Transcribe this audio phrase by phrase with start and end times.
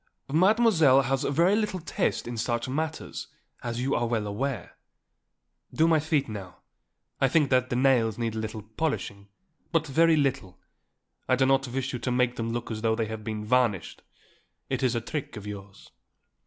[0.33, 3.27] Mademoiselle has very little taste in such matters,
[3.61, 4.75] as you are well aware.
[5.71, 6.57] Do my feet now;
[7.19, 9.27] I think that the nails need a little polishing;
[9.71, 10.57] but very little;
[11.29, 14.01] I do not wish you to make them look as though they had been varnished;
[14.71, 15.91] it is a trick of yours."